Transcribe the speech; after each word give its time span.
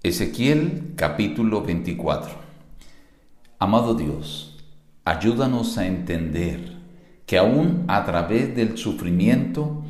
Ezequiel 0.00 0.92
capítulo 0.94 1.62
24 1.62 2.30
Amado 3.58 3.94
Dios, 3.94 4.56
ayúdanos 5.04 5.76
a 5.76 5.88
entender 5.88 6.76
que 7.26 7.36
aún 7.36 7.82
a 7.88 8.04
través 8.04 8.54
del 8.54 8.78
sufrimiento 8.78 9.82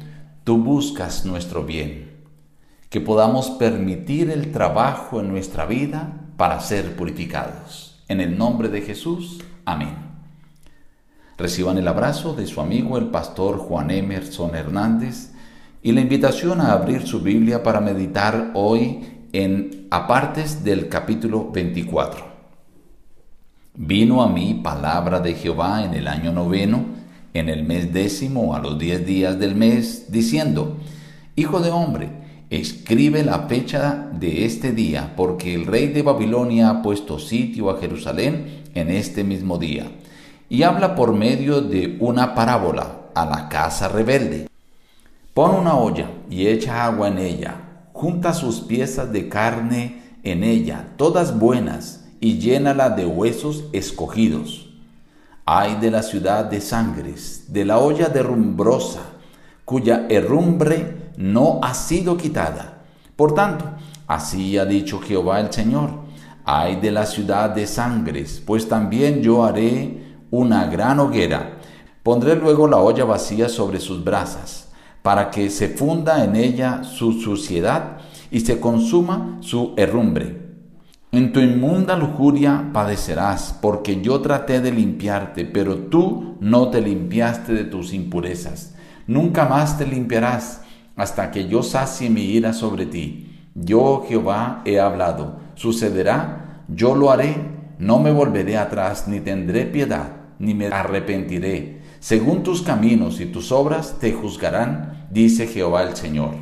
tú 0.44 0.64
buscas 0.64 1.26
nuestro 1.26 1.62
bien, 1.66 2.24
que 2.88 3.02
podamos 3.02 3.50
permitir 3.50 4.30
el 4.30 4.50
trabajo 4.50 5.21
en 5.21 5.29
nuestra 5.29 5.66
vida 5.66 6.22
para 6.38 6.59
ser 6.61 6.96
purificados. 6.96 8.02
En 8.09 8.22
el 8.22 8.38
nombre 8.38 8.70
de 8.70 8.80
Jesús, 8.80 9.45
amén. 9.66 9.95
Reciban 11.36 11.77
el 11.77 11.86
abrazo 11.86 12.32
de 12.32 12.46
su 12.46 12.62
amigo 12.62 12.96
el 12.96 13.09
pastor 13.09 13.59
Juan 13.59 13.90
Emerson 13.90 14.54
Hernández 14.54 15.32
y 15.82 15.93
la 15.93 16.00
invitación 16.00 16.62
a 16.62 16.72
abrir 16.72 17.06
su 17.06 17.20
Biblia 17.20 17.62
para 17.62 17.82
meditar 17.82 18.52
hoy 18.54 19.18
en 19.32 19.86
apartes 19.90 20.64
del 20.64 20.88
capítulo 20.88 21.50
24. 21.50 22.25
Vino 23.75 24.22
a 24.22 24.29
mí 24.29 24.61
palabra 24.62 25.20
de 25.20 25.34
Jehová 25.34 25.84
en 25.84 25.94
el 25.94 26.08
año 26.08 26.32
noveno, 26.32 26.84
en 27.34 27.48
el 27.48 27.62
mes 27.64 27.93
décimo, 27.93 28.54
a 28.54 28.61
los 28.61 28.79
diez 28.79 29.04
días 29.06 29.39
del 29.39 29.54
mes, 29.54 30.11
diciendo, 30.11 30.79
Hijo 31.36 31.61
de 31.61 31.70
hombre, 31.70 32.08
escribe 32.50 33.22
la 33.22 33.41
fecha 33.41 34.08
de 34.12 34.47
este 34.47 34.72
día, 34.72 35.12
porque 35.14 35.55
el 35.55 35.67
rey 35.67 35.89
de 35.89 36.03
Babilonia 36.03 36.70
ha 36.70 36.83
puesto 36.83 37.19
sitio 37.19 37.70
a 37.70 37.78
Jerusalén 37.78 38.62
en 38.75 38.91
este 38.91 39.25
mismo 39.25 39.58
día. 39.58 39.86
Y 40.48 40.62
habla 40.62 40.95
por 40.95 41.12
medio 41.12 41.61
de 41.61 41.98
una 42.00 42.34
parábola 42.34 43.11
a 43.14 43.27
la 43.27 43.48
casa 43.48 43.89
rebelde. 43.89 44.48
Pon 45.34 45.55
una 45.55 45.77
olla 45.77 46.11
y 46.31 46.47
echa 46.47 46.86
agua 46.86 47.08
en 47.08 47.19
ella 47.19 47.67
junta 47.98 48.33
sus 48.33 48.61
piezas 48.61 49.11
de 49.11 49.28
carne 49.28 50.02
en 50.22 50.44
ella, 50.44 50.91
todas 50.97 51.36
buenas, 51.36 52.05
y 52.20 52.39
llénala 52.39 52.91
de 52.91 53.05
huesos 53.05 53.64
escogidos. 53.73 54.69
Ay 55.45 55.78
de 55.81 55.91
la 55.91 56.05
ciudad 56.05 56.45
de 56.45 56.61
sangres, 56.61 57.47
de 57.48 57.64
la 57.64 57.78
olla 57.78 58.08
derrumbrosa, 58.08 59.00
cuya 59.64 60.06
herrumbre 60.08 61.11
no 61.17 61.58
ha 61.61 61.75
sido 61.75 62.17
quitada. 62.17 62.84
Por 63.17 63.34
tanto, 63.34 63.64
así 64.06 64.56
ha 64.58 64.64
dicho 64.64 65.01
Jehová 65.01 65.41
el 65.41 65.53
Señor, 65.53 65.91
ay 66.45 66.77
de 66.77 66.92
la 66.92 67.05
ciudad 67.05 67.51
de 67.51 67.67
sangres, 67.67 68.41
pues 68.47 68.69
también 68.69 69.23
yo 69.23 69.42
haré 69.42 70.05
una 70.30 70.67
gran 70.67 71.01
hoguera. 71.01 71.58
Pondré 72.05 72.36
luego 72.36 72.69
la 72.69 72.77
olla 72.77 73.05
vacía 73.05 73.48
sobre 73.48 73.80
sus 73.80 74.05
brasas 74.05 74.67
para 75.03 75.31
que 75.31 75.51
se 75.51 75.69
funda 75.69 76.25
en 76.25 76.37
ella 76.37 76.83
su 76.85 77.13
suciedad 77.13 77.99
y 78.31 78.41
se 78.41 78.61
consuma 78.61 79.39
su 79.41 79.75
herrumbre. 79.77 80.49
En 81.11 81.33
tu 81.33 81.41
inmunda 81.41 81.97
lujuria 81.97 82.71
padecerás, 82.73 83.59
porque 83.63 84.03
yo 84.03 84.21
traté 84.21 84.61
de 84.61 84.71
limpiarte, 84.71 85.47
pero 85.47 85.77
tú 85.77 86.37
no 86.41 86.69
te 86.69 86.83
limpiaste 86.83 87.55
de 87.55 87.65
tus 87.65 87.95
impurezas. 87.95 88.75
Nunca 89.07 89.47
más 89.47 89.79
te 89.79 89.87
limpiarás 89.87 90.61
hasta 90.97 91.31
que 91.31 91.49
yo 91.49 91.63
sacie 91.63 92.11
mi 92.11 92.25
ira 92.25 92.53
sobre 92.53 92.85
ti. 92.85 93.49
Yo, 93.55 94.05
Jehová, 94.07 94.61
he 94.67 94.79
hablado. 94.79 95.39
Sucederá, 95.55 96.65
yo 96.69 96.95
lo 96.95 97.11
haré, 97.11 97.37
no 97.79 97.99
me 97.99 98.13
volveré 98.13 98.59
atrás, 98.59 99.09
ni 99.09 99.21
tendré 99.21 99.65
piedad, 99.65 100.11
ni 100.39 100.55
me 100.55 100.67
arrepentiré 100.67 101.78
según 102.00 102.44
tus 102.44 102.62
caminos 102.62 103.20
y 103.20 103.27
tus 103.27 103.50
obras 103.50 103.97
te 103.98 104.12
juzgarán, 104.12 105.08
dice 105.11 105.48
Jehová 105.48 105.83
el 105.83 105.97
Señor. 105.97 106.34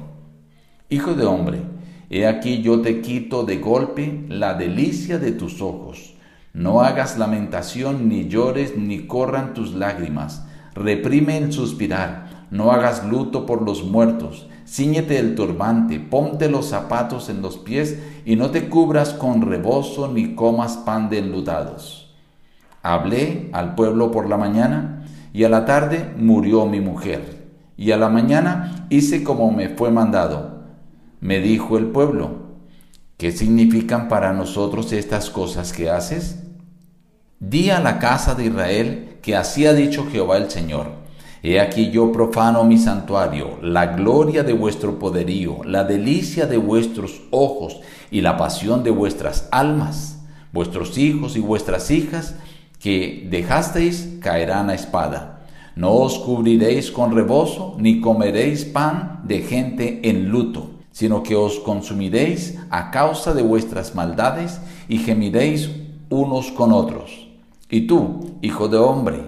Hijo 0.91 1.15
de 1.15 1.25
hombre, 1.25 1.63
he 2.11 2.27
aquí 2.27 2.61
yo 2.61 2.83
te 2.83 3.01
quito 3.01 3.45
de 3.45 3.57
golpe 3.57 4.27
la 4.29 4.53
delicia 4.53 5.19
de 5.19 5.33
tus 5.33 5.63
ojos. 5.63 6.15
No 6.53 6.83
hagas 6.83 7.17
lamentación, 7.17 8.07
ni 8.07 8.29
llores, 8.29 8.77
ni 8.77 9.07
corran 9.07 9.55
tus 9.55 9.73
lágrimas. 9.73 10.47
Reprime 10.75 11.39
el 11.39 11.53
suspirar, 11.53 12.47
no 12.51 12.71
hagas 12.71 13.07
luto 13.07 13.47
por 13.47 13.63
los 13.63 13.83
muertos. 13.83 14.49
Cíñete 14.67 15.19
el 15.19 15.35
turbante, 15.35 16.01
ponte 16.01 16.51
los 16.51 16.67
zapatos 16.67 17.31
en 17.31 17.41
los 17.41 17.57
pies, 17.57 17.99
y 18.27 18.37
no 18.37 18.51
te 18.51 18.69
cubras 18.69 19.15
con 19.15 19.41
rebozo, 19.41 20.09
ni 20.09 20.35
comas 20.35 20.77
pan 20.77 21.09
de 21.09 21.19
enlutados. 21.19 22.06
Hablé 22.89 23.51
al 23.53 23.75
pueblo 23.75 24.13
por 24.13 24.29
la 24.29 24.37
mañana, 24.37 25.05
y 25.33 25.43
a 25.43 25.49
la 25.49 25.65
tarde 25.65 26.15
murió 26.17 26.67
mi 26.67 26.79
mujer, 26.79 27.49
y 27.77 27.91
a 27.91 27.97
la 27.97 28.09
mañana 28.09 28.87
hice 28.91 29.25
como 29.25 29.51
me 29.51 29.71
fue 29.71 29.91
mandado. 29.91 30.63
Me 31.21 31.41
dijo 31.41 31.79
el 31.79 31.87
pueblo, 31.87 32.47
¿qué 33.17 33.33
significan 33.33 34.07
para 34.07 34.33
nosotros 34.33 34.93
estas 34.93 35.31
cosas 35.31 35.73
que 35.73 35.91
haces? 35.91 36.45
Di 37.41 37.71
a 37.71 37.81
la 37.81 37.99
casa 37.99 38.37
de 38.37 38.45
Israel 38.45 39.19
que 39.21 39.35
así 39.35 39.67
ha 39.67 39.73
dicho 39.73 40.07
Jehová 40.07 40.37
el 40.37 40.49
Señor. 40.49 40.87
He 41.43 41.59
aquí 41.59 41.91
yo 41.91 42.13
profano 42.13 42.63
mi 42.63 42.79
santuario, 42.79 43.59
la 43.63 43.97
gloria 43.97 44.45
de 44.45 44.53
vuestro 44.53 45.01
poderío, 45.01 45.65
la 45.65 45.83
delicia 45.83 46.47
de 46.47 46.57
vuestros 46.57 47.23
ojos 47.33 47.81
y 48.13 48.21
la 48.21 48.37
pasión 48.37 48.85
de 48.85 48.91
vuestras 48.91 49.49
almas. 49.51 50.13
Vuestros 50.53 50.97
hijos 50.97 51.37
y 51.37 51.41
vuestras 51.41 51.91
hijas 51.91 52.37
que 52.87 53.27
dejasteis 53.29 54.21
caerán 54.21 54.71
a 54.71 54.75
espada. 54.75 55.43
No 55.75 55.91
os 55.91 56.21
cubriréis 56.21 56.93
con 56.93 57.11
rebozo, 57.11 57.75
ni 57.81 58.01
comeréis 58.01 58.65
pan 58.65 59.23
de 59.25 59.43
gente 59.43 60.09
en 60.09 60.29
luto, 60.29 60.71
sino 60.93 61.25
que 61.25 61.35
os 61.35 61.59
consumiréis 61.59 62.55
a 62.71 62.93
causa 62.93 63.35
de 63.35 63.43
vuestras 63.43 63.97
maldades 63.97 64.61
y 64.89 64.99
gemiréis 64.99 65.69
unos 66.11 66.53
con 66.53 66.71
otros. 66.71 67.27
Y 67.69 67.89
tú, 67.89 68.37
hijo 68.41 68.69
de 68.69 68.79
hombre, 68.79 69.19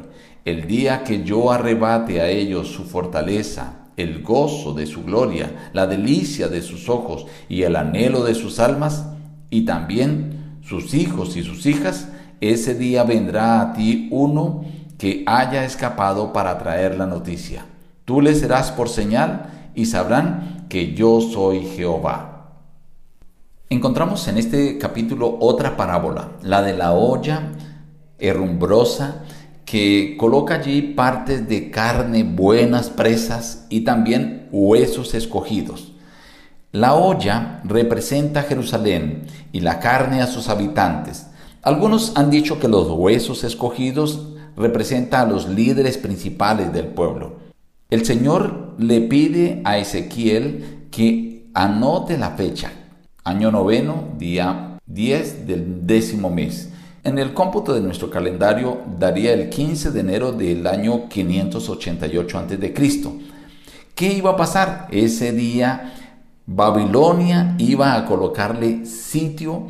el 0.45 0.69
día 0.69 1.03
que 1.03 1.25
yo 1.25 1.51
arrebate 1.51 2.21
a 2.21 2.31
ellos 2.31 2.69
su 2.69 2.85
fortaleza, 2.85 3.89
el 3.97 4.23
gozo 4.23 4.73
de 4.73 4.87
su 4.87 5.03
gloria, 5.03 5.71
la 5.73 5.89
delicia 5.89 6.47
de 6.47 6.63
sus 6.63 6.89
ojos 6.89 7.27
y 7.49 7.65
el 7.65 7.75
anhelo 7.75 8.23
de 8.23 8.37
sus 8.37 8.61
almas, 8.61 9.05
y 9.51 9.63
también 9.63 10.61
sus 10.63 10.95
hijos 10.95 11.37
y 11.37 11.43
sus 11.43 11.67
hijas, 11.67 12.07
ese 12.41 12.75
día 12.75 13.05
vendrá 13.05 13.61
a 13.61 13.73
ti 13.73 14.09
uno 14.11 14.65
que 14.99 15.23
haya 15.27 15.65
escapado 15.65 16.33
para 16.33 16.59
traer 16.59 16.97
la 16.97 17.07
noticia. 17.07 17.67
Tú 18.05 18.21
le 18.21 18.35
serás 18.35 18.73
por 18.73 18.89
señal 18.89 19.71
y 19.75 19.87
sabrán 19.87 20.67
que 20.69 20.95
yo 20.95 21.21
soy 21.21 21.61
Jehová. 21.61 22.55
Encontramos 23.71 24.27
en 24.29 24.39
este 24.39 24.79
capítulo 24.79 25.37
otra 25.41 25.77
parábola, 25.77 26.31
la 26.43 26.63
de 26.63 26.75
la 26.75 26.93
olla 26.93 27.53
herrumbrosa 28.19 29.25
que 29.65 30.17
coloca 30.19 30.55
allí 30.55 30.81
partes 30.81 31.47
de 31.47 31.71
carne 31.71 32.25
buenas 32.25 32.89
presas 32.89 33.67
y 33.69 33.83
también 33.83 34.49
huesos 34.51 35.13
escogidos. 35.15 35.93
La 36.73 36.95
olla 36.95 37.61
representa 37.65 38.41
a 38.41 38.45
Jerusalén 38.45 39.27
y 39.53 39.61
la 39.61 39.79
carne 39.79 40.23
a 40.23 40.27
sus 40.27 40.49
habitantes. 40.49 41.27
Algunos 41.63 42.13
han 42.17 42.31
dicho 42.31 42.61
que 42.61 42.69
los 42.69 42.89
huesos 42.91 43.45
escogidos 43.45 44.29
representan 44.57 45.29
a 45.29 45.31
los 45.31 45.49
líderes 45.49 45.99
principales 45.99 46.73
del 46.73 46.87
pueblo. 46.87 47.37
El 47.91 48.05
Señor 48.05 48.75
le 48.79 49.01
pide 49.01 49.63
a 49.65 49.79
Ezequiel 49.79 50.89
que 50.91 51.49
anote 51.55 52.19
la 52.19 52.33
fecha, 52.33 52.73
año 53.25 53.51
noveno, 53.51 54.09
día 54.19 54.79
10 54.87 55.47
del 55.47 55.87
décimo 55.87 56.31
mes. 56.31 56.71
En 57.05 57.19
el 57.19 57.35
cómputo 57.35 57.75
de 57.75 57.81
nuestro 57.81 58.11
calendario 58.11 58.79
daría 58.99 59.33
el 59.33 59.49
15 59.49 59.91
de 59.91 60.01
enero 60.01 60.33
del 60.33 60.67
año 60.67 61.09
588 61.09 62.39
a.C. 62.39 62.75
¿Qué 63.95 64.13
iba 64.13 64.31
a 64.31 64.37
pasar? 64.37 64.89
Ese 64.91 65.33
día 65.33 65.95
Babilonia 66.47 67.55
iba 67.59 67.95
a 67.95 68.05
colocarle 68.05 68.87
sitio 68.87 69.69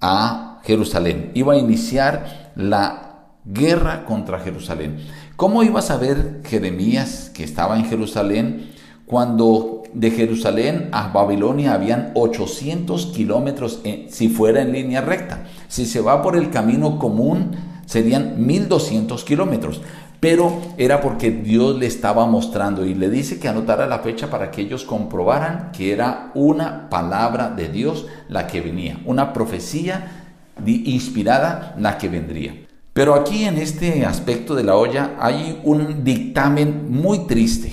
a 0.00 0.47
Jerusalén. 0.68 1.30
Iba 1.32 1.54
a 1.54 1.56
iniciar 1.56 2.52
la 2.54 3.30
guerra 3.46 4.04
contra 4.04 4.38
Jerusalén. 4.38 4.98
¿Cómo 5.34 5.62
iba 5.62 5.78
a 5.78 5.82
saber 5.82 6.42
Jeremías 6.44 7.30
que 7.32 7.42
estaba 7.42 7.78
en 7.78 7.86
Jerusalén 7.86 8.70
cuando 9.06 9.84
de 9.94 10.10
Jerusalén 10.10 10.90
a 10.92 11.08
Babilonia 11.08 11.72
habían 11.72 12.10
800 12.12 13.06
kilómetros 13.06 13.80
si 14.10 14.28
fuera 14.28 14.60
en 14.60 14.72
línea 14.72 15.00
recta? 15.00 15.44
Si 15.68 15.86
se 15.86 16.02
va 16.02 16.20
por 16.20 16.36
el 16.36 16.50
camino 16.50 16.98
común 16.98 17.52
serían 17.86 18.46
1200 18.46 19.24
kilómetros 19.24 19.80
pero 20.20 20.60
era 20.76 21.00
porque 21.00 21.30
Dios 21.30 21.78
le 21.78 21.86
estaba 21.86 22.26
mostrando 22.26 22.84
y 22.84 22.94
le 22.94 23.08
dice 23.08 23.38
que 23.38 23.48
anotara 23.48 23.86
la 23.86 24.00
fecha 24.00 24.28
para 24.28 24.50
que 24.50 24.62
ellos 24.62 24.82
comprobaran 24.82 25.70
que 25.72 25.92
era 25.92 26.32
una 26.34 26.90
palabra 26.90 27.50
de 27.50 27.68
Dios 27.68 28.06
la 28.28 28.48
que 28.48 28.60
venía, 28.60 28.98
una 29.04 29.32
profecía 29.32 30.27
inspirada 30.66 31.74
la 31.78 31.98
que 31.98 32.08
vendría. 32.08 32.54
Pero 32.92 33.14
aquí 33.14 33.44
en 33.44 33.58
este 33.58 34.04
aspecto 34.04 34.54
de 34.54 34.64
la 34.64 34.76
olla 34.76 35.16
hay 35.20 35.60
un 35.62 36.02
dictamen 36.02 36.90
muy 36.90 37.26
triste. 37.26 37.72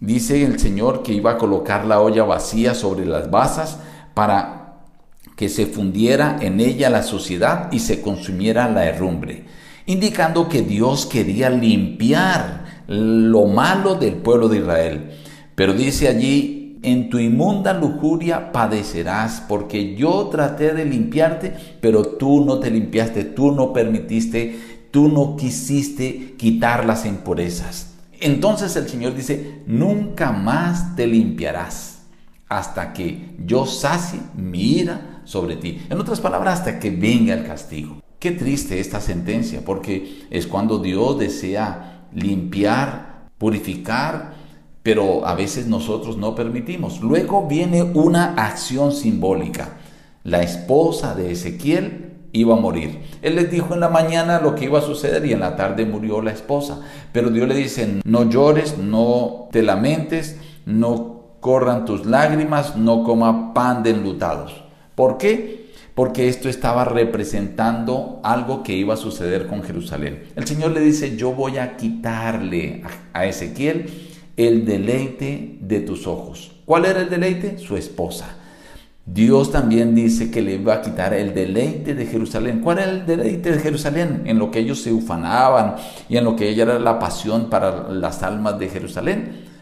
Dice 0.00 0.44
el 0.44 0.58
Señor 0.58 1.02
que 1.02 1.12
iba 1.12 1.32
a 1.32 1.38
colocar 1.38 1.84
la 1.84 2.00
olla 2.00 2.24
vacía 2.24 2.74
sobre 2.74 3.04
las 3.04 3.30
basas 3.30 3.78
para 4.14 4.78
que 5.36 5.48
se 5.48 5.66
fundiera 5.66 6.38
en 6.40 6.60
ella 6.60 6.90
la 6.90 7.02
suciedad 7.02 7.70
y 7.72 7.80
se 7.80 8.00
consumiera 8.00 8.68
la 8.68 8.86
herrumbre, 8.86 9.44
indicando 9.86 10.48
que 10.48 10.62
Dios 10.62 11.06
quería 11.06 11.50
limpiar 11.50 12.64
lo 12.86 13.46
malo 13.46 13.94
del 13.94 14.14
pueblo 14.14 14.48
de 14.48 14.58
Israel. 14.58 15.10
Pero 15.54 15.74
dice 15.74 16.08
allí, 16.08 16.61
en 16.82 17.10
tu 17.10 17.18
inmunda 17.18 17.72
lujuria 17.72 18.52
padecerás, 18.52 19.42
porque 19.48 19.94
yo 19.94 20.28
traté 20.28 20.74
de 20.74 20.84
limpiarte, 20.84 21.54
pero 21.80 22.02
tú 22.02 22.44
no 22.44 22.58
te 22.58 22.70
limpiaste, 22.70 23.24
tú 23.24 23.52
no 23.52 23.72
permitiste, 23.72 24.58
tú 24.90 25.08
no 25.08 25.36
quisiste 25.36 26.34
quitar 26.36 26.84
las 26.84 27.06
impurezas. 27.06 27.94
Entonces 28.20 28.76
el 28.76 28.88
Señor 28.88 29.14
dice, 29.14 29.62
nunca 29.66 30.32
más 30.32 30.94
te 30.96 31.06
limpiarás 31.06 32.02
hasta 32.48 32.92
que 32.92 33.34
yo 33.44 33.64
sacie 33.66 34.20
mi 34.36 34.78
ira 34.78 35.22
sobre 35.24 35.56
ti. 35.56 35.80
En 35.88 35.98
otras 35.98 36.20
palabras, 36.20 36.60
hasta 36.60 36.78
que 36.78 36.90
venga 36.90 37.34
el 37.34 37.46
castigo. 37.46 38.02
Qué 38.18 38.30
triste 38.30 38.78
esta 38.78 39.00
sentencia, 39.00 39.64
porque 39.64 40.26
es 40.30 40.46
cuando 40.46 40.78
Dios 40.78 41.18
desea 41.18 42.06
limpiar, 42.12 43.30
purificar, 43.38 44.34
pero 44.82 45.26
a 45.26 45.34
veces 45.34 45.66
nosotros 45.66 46.16
no 46.16 46.34
permitimos. 46.34 47.00
Luego 47.00 47.46
viene 47.46 47.82
una 47.82 48.34
acción 48.34 48.92
simbólica. 48.92 49.76
La 50.24 50.42
esposa 50.42 51.14
de 51.14 51.32
Ezequiel 51.32 52.12
iba 52.32 52.54
a 52.54 52.60
morir. 52.60 53.00
Él 53.22 53.36
les 53.36 53.50
dijo 53.50 53.74
en 53.74 53.80
la 53.80 53.88
mañana 53.88 54.40
lo 54.40 54.54
que 54.54 54.64
iba 54.64 54.80
a 54.80 54.82
suceder 54.82 55.24
y 55.26 55.32
en 55.32 55.40
la 55.40 55.56
tarde 55.56 55.84
murió 55.84 56.20
la 56.20 56.32
esposa. 56.32 56.80
Pero 57.12 57.30
Dios 57.30 57.46
le 57.48 57.54
dice, 57.54 58.00
no 58.04 58.28
llores, 58.28 58.78
no 58.78 59.48
te 59.52 59.62
lamentes, 59.62 60.38
no 60.66 61.36
corran 61.40 61.84
tus 61.84 62.06
lágrimas, 62.06 62.76
no 62.76 63.04
coma 63.04 63.54
pan 63.54 63.82
de 63.82 63.90
enlutados. 63.90 64.64
¿Por 64.94 65.18
qué? 65.18 65.70
Porque 65.94 66.28
esto 66.28 66.48
estaba 66.48 66.84
representando 66.84 68.20
algo 68.24 68.62
que 68.62 68.72
iba 68.72 68.94
a 68.94 68.96
suceder 68.96 69.46
con 69.46 69.62
Jerusalén. 69.62 70.24
El 70.36 70.46
Señor 70.46 70.70
le 70.72 70.80
dice, 70.80 71.16
yo 71.16 71.32
voy 71.32 71.58
a 71.58 71.76
quitarle 71.76 72.82
a 73.12 73.26
Ezequiel 73.26 74.11
el 74.36 74.64
deleite 74.64 75.58
de 75.60 75.80
tus 75.80 76.06
ojos. 76.06 76.52
¿Cuál 76.64 76.84
era 76.84 77.00
el 77.00 77.10
deleite? 77.10 77.58
Su 77.58 77.76
esposa. 77.76 78.36
Dios 79.04 79.50
también 79.50 79.94
dice 79.94 80.30
que 80.30 80.42
le 80.42 80.54
iba 80.54 80.74
a 80.74 80.80
quitar 80.80 81.12
el 81.12 81.34
deleite 81.34 81.94
de 81.94 82.06
Jerusalén. 82.06 82.60
¿Cuál 82.60 82.78
era 82.78 82.90
el 82.90 83.06
deleite 83.06 83.50
de 83.52 83.58
Jerusalén? 83.58 84.22
En 84.26 84.38
lo 84.38 84.50
que 84.50 84.60
ellos 84.60 84.80
se 84.80 84.92
ufanaban 84.92 85.76
y 86.08 86.16
en 86.16 86.24
lo 86.24 86.36
que 86.36 86.48
ella 86.48 86.62
era 86.62 86.78
la 86.78 86.98
pasión 86.98 87.50
para 87.50 87.90
las 87.90 88.22
almas 88.22 88.58
de 88.58 88.68
Jerusalén 88.68 89.52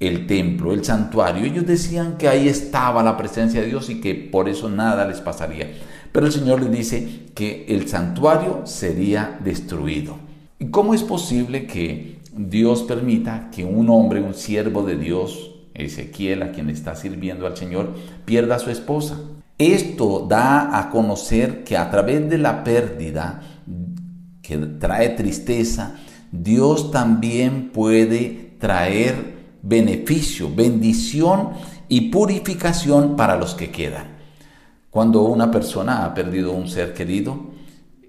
el 0.00 0.26
templo, 0.26 0.72
el 0.72 0.84
santuario. 0.84 1.44
Ellos 1.44 1.66
decían 1.66 2.16
que 2.18 2.28
ahí 2.28 2.48
estaba 2.48 3.02
la 3.02 3.16
presencia 3.16 3.60
de 3.60 3.68
Dios 3.68 3.90
y 3.90 4.00
que 4.00 4.14
por 4.14 4.48
eso 4.48 4.68
nada 4.68 5.06
les 5.06 5.20
pasaría. 5.20 5.70
Pero 6.12 6.26
el 6.26 6.32
Señor 6.32 6.62
les 6.62 6.70
dice 6.70 7.26
que 7.34 7.66
el 7.68 7.88
santuario 7.88 8.62
sería 8.64 9.38
destruido. 9.42 10.16
¿Y 10.58 10.66
cómo 10.66 10.94
es 10.94 11.02
posible 11.02 11.66
que 11.66 12.17
Dios 12.38 12.84
permita 12.84 13.50
que 13.50 13.64
un 13.64 13.90
hombre, 13.90 14.22
un 14.22 14.34
siervo 14.34 14.84
de 14.84 14.96
Dios, 14.96 15.56
Ezequiel, 15.74 16.42
a 16.42 16.52
quien 16.52 16.70
está 16.70 16.94
sirviendo 16.94 17.46
al 17.46 17.56
Señor, 17.56 17.94
pierda 18.24 18.56
a 18.56 18.58
su 18.60 18.70
esposa? 18.70 19.18
Esto 19.58 20.24
da 20.28 20.78
a 20.78 20.88
conocer 20.90 21.64
que 21.64 21.76
a 21.76 21.90
través 21.90 22.30
de 22.30 22.38
la 22.38 22.62
pérdida 22.62 23.42
que 24.40 24.56
trae 24.56 25.10
tristeza, 25.10 25.96
Dios 26.30 26.92
también 26.92 27.70
puede 27.70 28.54
traer 28.60 29.38
beneficio, 29.62 30.48
bendición 30.54 31.50
y 31.88 32.10
purificación 32.10 33.16
para 33.16 33.36
los 33.36 33.54
que 33.54 33.70
quedan. 33.70 34.16
Cuando 34.90 35.22
una 35.22 35.50
persona 35.50 36.04
ha 36.04 36.14
perdido 36.14 36.52
un 36.52 36.68
ser 36.68 36.94
querido, 36.94 37.50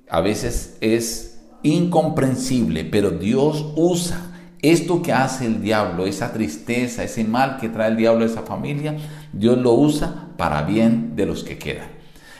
a 0.09 0.21
veces 0.21 0.77
es 0.81 1.38
incomprensible, 1.63 2.85
pero 2.85 3.11
Dios 3.11 3.73
usa 3.75 4.25
esto 4.61 5.01
que 5.01 5.13
hace 5.13 5.45
el 5.45 5.61
diablo, 5.61 6.05
esa 6.05 6.33
tristeza, 6.33 7.03
ese 7.03 7.23
mal 7.23 7.57
que 7.57 7.69
trae 7.69 7.89
el 7.89 7.97
diablo 7.97 8.23
a 8.23 8.27
esa 8.27 8.41
familia, 8.41 8.97
Dios 9.31 9.57
lo 9.57 9.73
usa 9.73 10.29
para 10.37 10.63
bien 10.63 11.15
de 11.15 11.25
los 11.25 11.43
que 11.43 11.57
quedan. 11.57 11.87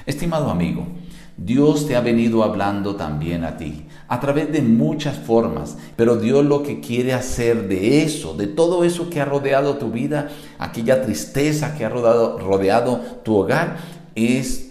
Estimado 0.06 0.50
amigo, 0.50 0.88
Dios 1.38 1.88
te 1.88 1.95
ha 1.95 2.01
venido 2.01 2.44
hablando 2.44 2.95
también 2.95 3.45
a 3.45 3.56
ti 3.56 3.86
a 4.10 4.19
través 4.19 4.51
de 4.51 4.63
muchas 4.63 5.18
formas, 5.18 5.77
pero 5.95 6.18
Dios 6.18 6.44
lo 6.44 6.63
que 6.63 6.80
quiere 6.80 7.13
hacer 7.13 7.68
de 7.68 8.01
eso, 8.01 8.33
de 8.33 8.48
todo 8.48 8.83
eso 8.83 9.10
que 9.10 9.21
ha 9.21 9.25
rodeado 9.25 9.77
tu 9.77 9.92
vida, 9.92 10.30
aquella 10.57 11.04
tristeza 11.04 11.75
que 11.75 11.86
ha 11.86 11.89
rodeado, 11.89 12.39
rodeado 12.39 13.01
tu 13.24 13.36
hogar, 13.36 13.77
es 14.16 14.69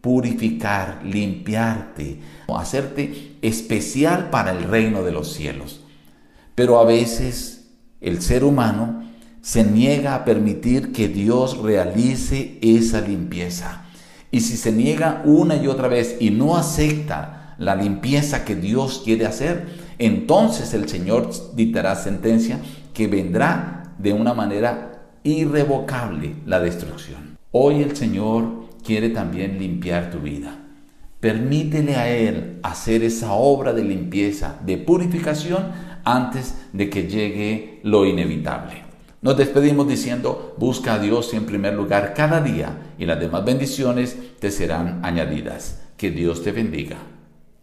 purificar, 0.00 1.00
limpiarte, 1.04 2.20
hacerte 2.48 3.36
especial 3.42 4.30
para 4.30 4.52
el 4.52 4.64
reino 4.64 5.02
de 5.02 5.12
los 5.12 5.32
cielos. 5.32 5.80
Pero 6.54 6.78
a 6.78 6.84
veces 6.84 7.70
el 8.00 8.22
ser 8.22 8.44
humano 8.44 9.04
se 9.42 9.64
niega 9.64 10.14
a 10.14 10.24
permitir 10.24 10.92
que 10.92 11.08
Dios 11.08 11.58
realice 11.58 12.58
esa 12.60 13.00
limpieza. 13.00 13.84
Y 14.30 14.40
si 14.40 14.56
se 14.56 14.72
niega 14.72 15.22
una 15.24 15.56
y 15.56 15.66
otra 15.66 15.88
vez 15.88 16.16
y 16.20 16.30
no 16.30 16.56
acepta 16.56 17.54
la 17.58 17.74
limpieza 17.74 18.44
que 18.44 18.56
Dios 18.56 19.02
quiere 19.04 19.26
hacer, 19.26 19.66
entonces 19.98 20.72
el 20.72 20.88
Señor 20.88 21.30
dictará 21.54 21.94
sentencia 21.94 22.58
que 22.94 23.06
vendrá 23.06 23.94
de 23.98 24.12
una 24.12 24.34
manera 24.34 25.02
irrevocable 25.24 26.36
la 26.46 26.60
destrucción. 26.60 27.38
Hoy 27.52 27.82
el 27.82 27.96
Señor 27.96 28.59
quiere 28.84 29.10
también 29.10 29.58
limpiar 29.58 30.10
tu 30.10 30.18
vida. 30.18 30.56
Permítele 31.20 31.96
a 31.96 32.08
Él 32.08 32.58
hacer 32.62 33.02
esa 33.04 33.32
obra 33.32 33.72
de 33.72 33.84
limpieza, 33.84 34.58
de 34.64 34.78
purificación, 34.78 35.66
antes 36.04 36.54
de 36.72 36.88
que 36.88 37.08
llegue 37.08 37.80
lo 37.82 38.06
inevitable. 38.06 38.84
Nos 39.22 39.36
despedimos 39.36 39.86
diciendo, 39.86 40.54
busca 40.58 40.94
a 40.94 40.98
Dios 40.98 41.34
en 41.34 41.44
primer 41.44 41.74
lugar 41.74 42.14
cada 42.14 42.40
día 42.40 42.94
y 42.98 43.04
las 43.04 43.20
demás 43.20 43.44
bendiciones 43.44 44.16
te 44.38 44.50
serán 44.50 45.00
añadidas. 45.04 45.82
Que 45.98 46.10
Dios 46.10 46.42
te 46.42 46.52
bendiga. 46.52 46.96